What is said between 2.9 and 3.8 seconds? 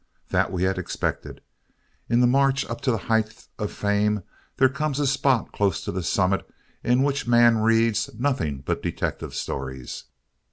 the heights of